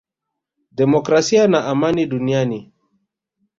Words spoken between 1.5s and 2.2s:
amani